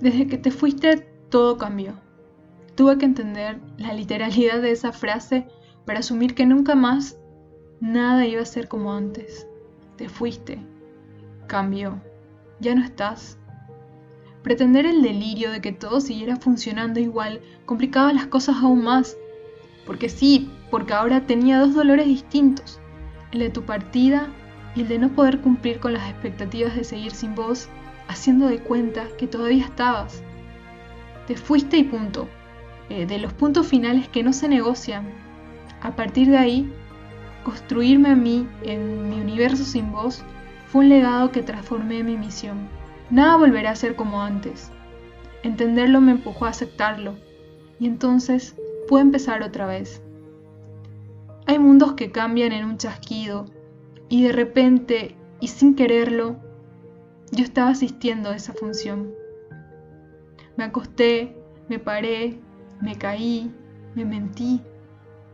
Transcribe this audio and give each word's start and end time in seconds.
Desde 0.00 0.26
que 0.28 0.38
te 0.38 0.50
fuiste, 0.50 0.96
todo 1.28 1.56
cambió. 1.56 1.94
Tuve 2.76 2.98
que 2.98 3.04
entender 3.04 3.58
la 3.78 3.92
literalidad 3.92 4.62
de 4.62 4.70
esa 4.70 4.92
frase 4.92 5.48
para 5.84 6.00
asumir 6.00 6.34
que 6.34 6.46
nunca 6.46 6.76
más 6.76 7.18
nada 7.80 8.26
iba 8.26 8.42
a 8.42 8.46
ser 8.46 8.68
como 8.68 8.92
antes. 8.92 9.48
Te 9.96 10.08
fuiste, 10.08 10.60
cambió, 11.48 12.00
ya 12.60 12.76
no 12.76 12.84
estás. 12.84 13.38
Pretender 14.42 14.86
el 14.86 15.02
delirio 15.02 15.50
de 15.50 15.60
que 15.60 15.72
todo 15.72 16.00
siguiera 16.00 16.36
funcionando 16.36 17.00
igual 17.00 17.40
complicaba 17.66 18.12
las 18.12 18.28
cosas 18.28 18.56
aún 18.62 18.84
más. 18.84 19.16
Porque 19.84 20.08
sí, 20.08 20.50
porque 20.70 20.92
ahora 20.92 21.26
tenía 21.26 21.58
dos 21.58 21.74
dolores 21.74 22.06
distintos, 22.06 22.78
el 23.32 23.40
de 23.40 23.50
tu 23.50 23.62
partida 23.62 24.28
y 24.76 24.82
el 24.82 24.88
de 24.88 24.98
no 24.98 25.08
poder 25.08 25.40
cumplir 25.40 25.80
con 25.80 25.92
las 25.92 26.08
expectativas 26.08 26.76
de 26.76 26.84
seguir 26.84 27.10
sin 27.10 27.34
vos, 27.34 27.68
haciendo 28.08 28.48
de 28.48 28.58
cuenta 28.58 29.06
que 29.16 29.26
todavía 29.26 29.64
estabas. 29.64 30.22
Te 31.26 31.36
fuiste 31.36 31.76
y 31.76 31.84
punto. 31.84 32.28
Eh, 32.90 33.06
de 33.06 33.18
los 33.18 33.34
puntos 33.34 33.66
finales 33.66 34.08
que 34.08 34.22
no 34.22 34.32
se 34.32 34.48
negocian. 34.48 35.06
A 35.82 35.94
partir 35.94 36.28
de 36.28 36.38
ahí, 36.38 36.72
construirme 37.44 38.08
a 38.08 38.16
mí 38.16 38.48
en 38.62 39.10
mi 39.10 39.20
universo 39.20 39.64
sin 39.64 39.92
vos 39.92 40.24
fue 40.66 40.82
un 40.82 40.88
legado 40.88 41.30
que 41.30 41.42
transformé 41.42 42.02
mi 42.02 42.16
misión. 42.16 42.68
Nada 43.10 43.36
volverá 43.36 43.70
a 43.70 43.76
ser 43.76 43.94
como 43.94 44.22
antes. 44.22 44.70
Entenderlo 45.42 46.00
me 46.00 46.12
empujó 46.12 46.46
a 46.46 46.50
aceptarlo 46.50 47.14
y 47.78 47.86
entonces 47.86 48.56
pude 48.88 49.02
empezar 49.02 49.42
otra 49.42 49.66
vez. 49.66 50.02
Hay 51.46 51.58
mundos 51.58 51.92
que 51.92 52.10
cambian 52.10 52.52
en 52.52 52.64
un 52.64 52.76
chasquido 52.76 53.46
y 54.08 54.22
de 54.24 54.32
repente 54.32 55.16
y 55.40 55.48
sin 55.48 55.74
quererlo, 55.74 56.36
yo 57.30 57.44
estaba 57.44 57.70
asistiendo 57.70 58.30
a 58.30 58.36
esa 58.36 58.52
función. 58.52 59.12
Me 60.56 60.64
acosté, 60.64 61.36
me 61.68 61.78
paré, 61.78 62.40
me 62.80 62.96
caí, 62.96 63.52
me 63.94 64.04
mentí, 64.04 64.62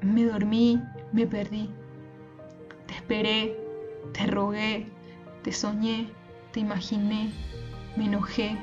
me 0.00 0.24
dormí, 0.24 0.80
me 1.12 1.26
perdí. 1.26 1.70
Te 2.86 2.94
esperé, 2.94 3.56
te 4.12 4.26
rogué, 4.26 4.86
te 5.42 5.52
soñé, 5.52 6.10
te 6.52 6.60
imaginé, 6.60 7.30
me 7.96 8.06
enojé, 8.06 8.58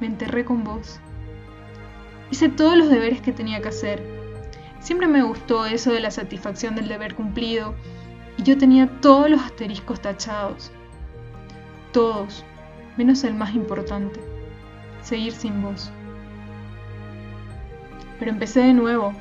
me 0.00 0.06
enterré 0.06 0.44
con 0.44 0.64
vos. 0.64 1.00
Hice 2.30 2.48
todos 2.48 2.76
los 2.76 2.88
deberes 2.88 3.20
que 3.20 3.32
tenía 3.32 3.60
que 3.60 3.68
hacer. 3.68 4.02
Siempre 4.80 5.06
me 5.06 5.22
gustó 5.22 5.66
eso 5.66 5.92
de 5.92 6.00
la 6.00 6.10
satisfacción 6.10 6.74
del 6.74 6.88
deber 6.88 7.14
cumplido 7.14 7.74
y 8.38 8.44
yo 8.44 8.56
tenía 8.56 9.00
todos 9.00 9.28
los 9.28 9.40
asteriscos 9.42 10.00
tachados. 10.00 10.72
Todos, 11.92 12.44
menos 12.96 13.24
el 13.24 13.34
más 13.34 13.54
importante, 13.54 14.20
seguir 15.02 15.32
sin 15.32 15.62
vos. 15.62 15.90
Pero 18.18 18.30
empecé 18.30 18.60
de 18.60 18.74
nuevo, 18.74 19.12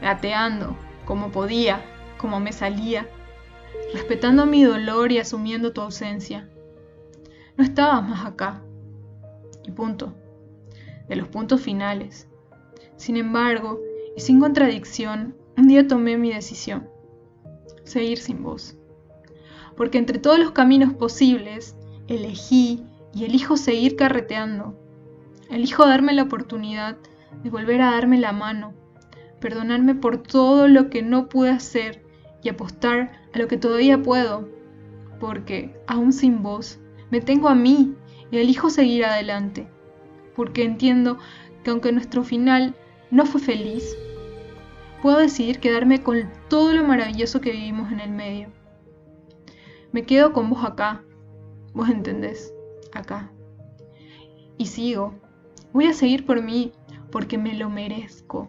gateando, 0.00 0.76
como 1.06 1.30
podía, 1.30 1.80
como 2.18 2.40
me 2.40 2.52
salía, 2.52 3.08
respetando 3.94 4.46
mi 4.46 4.62
dolor 4.64 5.12
y 5.12 5.18
asumiendo 5.18 5.72
tu 5.72 5.80
ausencia. 5.80 6.48
No 7.56 7.64
estabas 7.64 8.06
más 8.06 8.26
acá. 8.26 8.62
Y 9.64 9.70
punto. 9.70 10.14
De 11.08 11.16
los 11.16 11.28
puntos 11.28 11.60
finales. 11.60 12.28
Sin 12.96 13.16
embargo, 13.16 13.80
y 14.16 14.20
sin 14.20 14.40
contradicción, 14.40 15.36
un 15.56 15.68
día 15.68 15.86
tomé 15.86 16.16
mi 16.16 16.32
decisión. 16.32 16.88
Seguir 17.84 18.18
sin 18.18 18.42
vos. 18.42 18.76
Porque 19.76 19.98
entre 19.98 20.18
todos 20.18 20.38
los 20.38 20.52
caminos 20.52 20.92
posibles, 20.94 21.76
elegí 22.14 22.82
y 23.14 23.24
elijo 23.24 23.56
seguir 23.56 23.96
carreteando. 23.96 24.78
Elijo 25.50 25.86
darme 25.86 26.12
la 26.12 26.22
oportunidad 26.22 26.96
de 27.42 27.50
volver 27.50 27.82
a 27.82 27.92
darme 27.92 28.18
la 28.18 28.32
mano, 28.32 28.74
perdonarme 29.40 29.94
por 29.94 30.22
todo 30.22 30.68
lo 30.68 30.88
que 30.88 31.02
no 31.02 31.28
pude 31.28 31.50
hacer 31.50 32.04
y 32.42 32.48
apostar 32.48 33.12
a 33.34 33.38
lo 33.38 33.48
que 33.48 33.58
todavía 33.58 34.02
puedo. 34.02 34.48
Porque, 35.20 35.76
aún 35.86 36.12
sin 36.12 36.42
vos, 36.42 36.78
me 37.10 37.20
tengo 37.20 37.48
a 37.48 37.54
mí 37.54 37.94
y 38.30 38.38
elijo 38.38 38.70
seguir 38.70 39.04
adelante, 39.04 39.68
porque 40.34 40.64
entiendo 40.64 41.18
que 41.62 41.70
aunque 41.70 41.92
nuestro 41.92 42.24
final 42.24 42.74
no 43.10 43.26
fue 43.26 43.40
feliz, 43.40 43.96
puedo 45.02 45.18
decidir 45.18 45.60
quedarme 45.60 46.02
con 46.02 46.30
todo 46.48 46.72
lo 46.72 46.84
maravilloso 46.84 47.40
que 47.40 47.52
vivimos 47.52 47.92
en 47.92 48.00
el 48.00 48.10
medio. 48.10 48.48
Me 49.92 50.04
quedo 50.04 50.32
con 50.32 50.48
vos 50.48 50.64
acá, 50.64 51.02
vos 51.74 51.88
entendés, 51.88 52.52
acá. 52.92 53.30
Y 54.58 54.66
sigo. 54.66 55.14
Voy 55.72 55.86
a 55.86 55.94
seguir 55.94 56.26
por 56.26 56.42
mí, 56.42 56.72
porque 57.10 57.38
me 57.38 57.54
lo 57.54 57.70
merezco, 57.70 58.48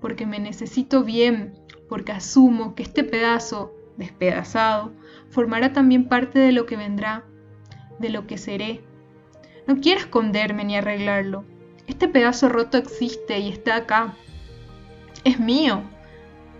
porque 0.00 0.26
me 0.26 0.38
necesito 0.38 1.04
bien, 1.04 1.54
porque 1.88 2.12
asumo 2.12 2.74
que 2.74 2.82
este 2.82 3.04
pedazo, 3.04 3.74
despedazado, 3.96 4.92
formará 5.30 5.72
también 5.72 6.08
parte 6.08 6.38
de 6.38 6.52
lo 6.52 6.66
que 6.66 6.76
vendrá 6.76 7.24
de 7.98 8.10
lo 8.10 8.26
que 8.26 8.38
seré. 8.38 8.80
No 9.66 9.80
quiero 9.80 10.00
esconderme 10.00 10.64
ni 10.64 10.76
arreglarlo. 10.76 11.44
Este 11.86 12.08
pedazo 12.08 12.48
roto 12.48 12.78
existe 12.78 13.38
y 13.38 13.48
está 13.48 13.76
acá. 13.76 14.14
Es 15.24 15.40
mío. 15.40 15.82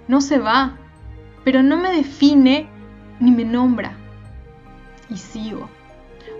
No 0.08 0.20
se 0.20 0.38
va, 0.38 0.78
pero 1.44 1.62
no 1.62 1.76
me 1.76 1.92
define 1.92 2.68
ni 3.20 3.30
me 3.30 3.44
nombra. 3.44 3.96
Y 5.10 5.16
sigo. 5.16 5.68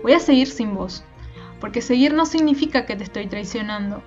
Voy 0.01 0.13
a 0.13 0.19
seguir 0.19 0.47
sin 0.47 0.75
vos, 0.75 1.03
porque 1.59 1.81
seguir 1.81 2.13
no 2.13 2.25
significa 2.25 2.85
que 2.85 2.95
te 2.95 3.03
estoy 3.03 3.27
traicionando. 3.27 4.03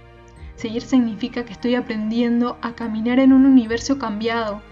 Seguir 0.54 0.82
significa 0.82 1.44
que 1.44 1.52
estoy 1.52 1.74
aprendiendo 1.74 2.58
a 2.62 2.74
caminar 2.74 3.18
en 3.18 3.32
un 3.32 3.46
universo 3.46 3.98
cambiado, 3.98 4.62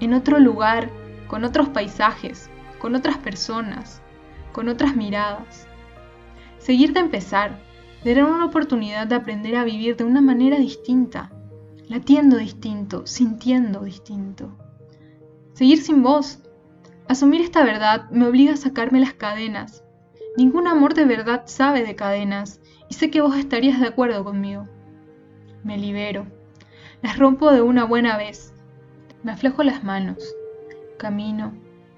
en 0.00 0.14
otro 0.14 0.38
lugar, 0.38 0.90
con 1.28 1.44
otros 1.44 1.68
paisajes, 1.68 2.50
con 2.78 2.94
otras 2.94 3.18
personas, 3.18 4.02
con 4.52 4.68
otras 4.68 4.96
miradas. 4.96 5.68
Seguir 6.58 6.92
de 6.92 7.00
empezar, 7.00 7.60
tener 8.02 8.24
una 8.24 8.46
oportunidad 8.46 9.06
de 9.06 9.14
aprender 9.14 9.56
a 9.56 9.64
vivir 9.64 9.96
de 9.96 10.04
una 10.04 10.20
manera 10.20 10.58
distinta, 10.58 11.30
latiendo 11.88 12.36
distinto, 12.36 13.06
sintiendo 13.06 13.80
distinto. 13.80 14.56
Seguir 15.52 15.82
sin 15.82 16.02
vos. 16.02 16.40
Asumir 17.08 17.40
esta 17.42 17.64
verdad 17.64 18.10
me 18.10 18.26
obliga 18.26 18.54
a 18.54 18.56
sacarme 18.56 19.00
las 19.00 19.14
cadenas. 19.14 19.84
Ningún 20.36 20.66
amor 20.66 20.94
de 20.94 21.04
verdad 21.04 21.42
sabe 21.46 21.82
de 21.82 21.94
cadenas 21.94 22.60
y 22.88 22.94
sé 22.94 23.10
que 23.10 23.20
vos 23.20 23.36
estarías 23.36 23.80
de 23.80 23.88
acuerdo 23.88 24.24
conmigo. 24.24 24.66
Me 25.62 25.78
libero. 25.78 26.26
Las 27.02 27.18
rompo 27.18 27.52
de 27.52 27.62
una 27.62 27.84
buena 27.84 28.16
vez. 28.16 28.52
Me 29.22 29.32
aflejo 29.32 29.62
las 29.62 29.84
manos. 29.84 30.34
Camino 30.98 31.52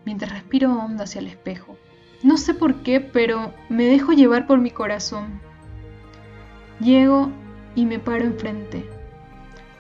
mientras 0.05 0.33
respiro 0.33 0.73
hondo 0.73 1.05
hacia 1.05 1.21
el 1.21 1.29
espejo. 1.29 1.77
No 2.23 2.37
sé 2.37 2.55
por 2.55 2.83
qué, 2.83 3.01
pero 3.01 3.53
me 3.69 3.85
dejo 3.85 4.13
llevar 4.13 4.47
por 4.47 4.59
mi 4.59 4.71
corazón. 4.71 5.41
Llego 6.81 7.31
y 7.75 7.87
me 7.87 7.99
paro 7.99 8.25
enfrente. 8.25 8.89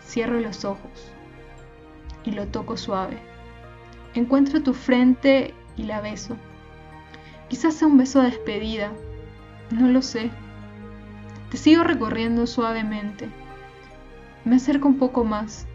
Cierro 0.02 0.40
los 0.40 0.64
ojos 0.64 1.12
y 2.24 2.32
lo 2.32 2.46
toco 2.46 2.76
suave. 2.76 3.18
Encuentro 4.14 4.62
tu 4.62 4.74
frente 4.74 5.54
y 5.76 5.84
la 5.84 6.00
beso. 6.00 6.36
Quizás 7.48 7.74
sea 7.74 7.88
un 7.88 7.98
beso 7.98 8.20
de 8.20 8.30
despedida, 8.30 8.92
no 9.70 9.88
lo 9.88 10.02
sé. 10.02 10.30
Te 11.50 11.56
sigo 11.56 11.84
recorriendo 11.84 12.46
suavemente. 12.46 13.28
Me 14.44 14.56
acerco 14.56 14.88
un 14.88 14.98
poco 14.98 15.24
más 15.24 15.66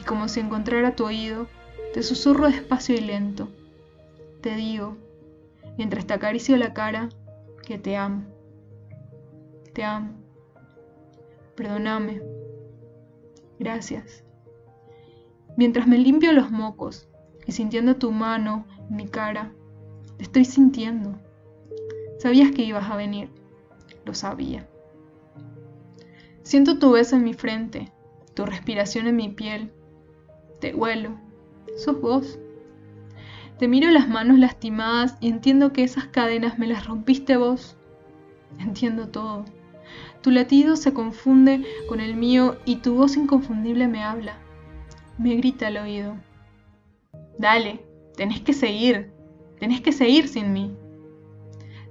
y 0.00 0.04
como 0.04 0.28
si 0.28 0.40
encontrara 0.40 0.96
tu 0.96 1.04
oído, 1.04 1.46
te 1.92 2.02
susurro 2.02 2.48
despacio 2.48 2.94
y 2.94 3.00
lento. 3.00 3.48
Te 4.40 4.54
digo, 4.56 4.96
mientras 5.78 6.06
te 6.06 6.14
acaricio 6.14 6.56
la 6.56 6.74
cara, 6.74 7.08
que 7.66 7.78
te 7.78 7.96
amo. 7.96 8.24
Te 9.72 9.84
amo. 9.84 10.12
Perdóname. 11.56 12.20
Gracias. 13.58 14.24
Mientras 15.56 15.86
me 15.86 15.98
limpio 15.98 16.32
los 16.32 16.50
mocos 16.50 17.08
y 17.46 17.52
sintiendo 17.52 17.96
tu 17.96 18.10
mano 18.10 18.66
en 18.90 18.96
mi 18.96 19.06
cara, 19.06 19.52
te 20.16 20.24
estoy 20.24 20.44
sintiendo. 20.44 21.18
Sabías 22.18 22.52
que 22.52 22.62
ibas 22.62 22.90
a 22.90 22.96
venir. 22.96 23.30
Lo 24.04 24.14
sabía. 24.14 24.68
Siento 26.42 26.78
tu 26.78 26.92
beso 26.92 27.16
en 27.16 27.24
mi 27.24 27.34
frente, 27.34 27.90
tu 28.34 28.44
respiración 28.44 29.06
en 29.06 29.16
mi 29.16 29.28
piel. 29.28 29.72
Te 30.60 30.74
huelo. 30.74 31.18
Sos 31.76 32.00
vos. 32.00 32.38
Te 33.58 33.68
miro 33.68 33.90
las 33.90 34.08
manos 34.08 34.38
lastimadas 34.38 35.16
y 35.20 35.28
entiendo 35.28 35.72
que 35.72 35.84
esas 35.84 36.06
cadenas 36.06 36.58
me 36.58 36.66
las 36.66 36.86
rompiste 36.86 37.36
vos. 37.36 37.76
Entiendo 38.58 39.08
todo. 39.08 39.44
Tu 40.22 40.30
latido 40.30 40.76
se 40.76 40.92
confunde 40.92 41.64
con 41.88 42.00
el 42.00 42.16
mío 42.16 42.56
y 42.64 42.76
tu 42.76 42.94
voz 42.94 43.16
inconfundible 43.16 43.88
me 43.88 44.02
habla. 44.02 44.38
Me 45.18 45.36
grita 45.36 45.68
al 45.68 45.76
oído. 45.76 46.16
Dale, 47.38 47.84
tenés 48.16 48.40
que 48.40 48.52
seguir. 48.52 49.12
Tenés 49.58 49.80
que 49.80 49.92
seguir 49.92 50.28
sin 50.28 50.52
mí. 50.52 50.76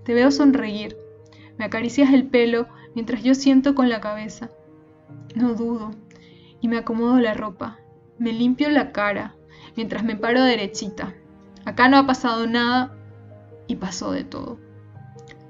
Te 0.04 0.14
veo 0.14 0.32
sonreír. 0.32 0.98
Me 1.58 1.66
acaricias 1.66 2.14
el 2.14 2.26
pelo 2.26 2.68
mientras 2.96 3.24
yo 3.24 3.36
siento 3.36 3.76
con 3.76 3.90
la 3.90 4.02
cabeza. 4.02 4.50
No 5.36 5.54
dudo, 5.54 5.92
y 6.62 6.68
me 6.68 6.78
acomodo 6.78 7.20
la 7.20 7.34
ropa. 7.34 7.80
Me 8.18 8.32
limpio 8.32 8.70
la 8.70 8.92
cara, 8.92 9.36
mientras 9.76 10.04
me 10.04 10.16
paro 10.16 10.44
derechita. 10.44 11.14
Acá 11.66 11.88
no 11.88 11.98
ha 11.98 12.06
pasado 12.06 12.48
nada 12.48 12.96
y 13.68 13.76
pasó 13.76 14.12
de 14.12 14.24
todo. 14.24 14.60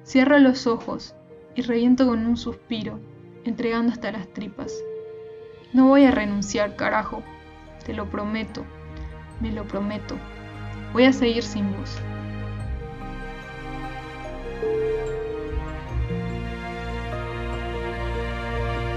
Cierro 0.06 0.38
los 0.40 0.68
ojos 0.68 1.16
y 1.56 1.62
reviento 1.62 2.08
con 2.08 2.26
un 2.26 2.38
suspiro, 2.38 3.00
entregando 3.46 3.92
hasta 3.92 4.12
las 4.12 4.28
tripas. 4.34 4.74
No 5.74 5.88
voy 5.88 6.06
a 6.06 6.12
renunciar, 6.12 6.76
carajo. 6.76 7.24
Te 7.86 7.94
lo 7.94 8.10
prometo. 8.10 8.64
Me 9.42 9.52
lo 9.52 9.68
prometo. 9.68 10.16
Voy 10.94 11.06
a 11.06 11.12
seguir 11.12 11.44
sin 11.44 11.76
vos. 11.76 11.90